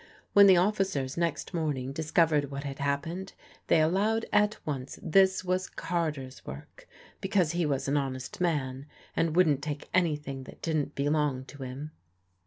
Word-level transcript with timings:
When 0.33 0.47
the 0.47 0.57
officers 0.57 1.15
next 1.15 1.53
morning 1.53 1.91
discovered 1.93 2.49
what 2.49 2.63
had 2.63 2.79
happened, 2.79 3.33
they 3.67 3.79
allowed 3.79 4.25
at 4.33 4.57
once 4.65 4.97
this 4.99 5.43
was 5.45 5.69
Carter's 5.69 6.43
work, 6.43 6.87
because 7.19 7.51
he 7.51 7.67
was 7.67 7.87
an 7.87 7.97
honest 7.97 8.41
man 8.41 8.87
and 9.15 9.35
wouldn't 9.35 9.61
take 9.61 9.89
anything 9.93 10.45
that 10.45 10.59
didn't 10.63 10.95
belong 10.95 11.45
to 11.45 11.61
him. 11.61 11.91